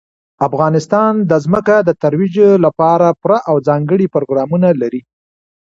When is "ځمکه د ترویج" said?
1.45-2.35